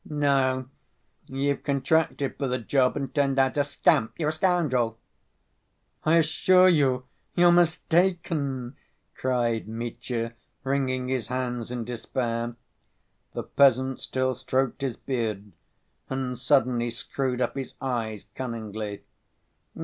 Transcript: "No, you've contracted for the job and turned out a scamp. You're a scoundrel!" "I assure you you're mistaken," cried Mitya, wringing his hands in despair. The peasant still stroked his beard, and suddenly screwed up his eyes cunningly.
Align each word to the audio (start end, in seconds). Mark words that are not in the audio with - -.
"No, 0.03 0.67
you've 1.27 1.61
contracted 1.61 2.35
for 2.37 2.47
the 2.47 2.57
job 2.57 2.95
and 2.97 3.13
turned 3.13 3.37
out 3.37 3.55
a 3.55 3.63
scamp. 3.63 4.17
You're 4.17 4.29
a 4.29 4.31
scoundrel!" 4.31 4.97
"I 6.03 6.15
assure 6.15 6.67
you 6.67 7.05
you're 7.35 7.51
mistaken," 7.51 8.77
cried 9.13 9.67
Mitya, 9.67 10.33
wringing 10.63 11.09
his 11.09 11.27
hands 11.27 11.69
in 11.69 11.85
despair. 11.85 12.55
The 13.33 13.43
peasant 13.43 13.99
still 13.99 14.33
stroked 14.33 14.81
his 14.81 14.97
beard, 14.97 15.51
and 16.09 16.39
suddenly 16.39 16.89
screwed 16.89 17.39
up 17.39 17.53
his 17.53 17.75
eyes 17.79 18.25
cunningly. 18.33 19.03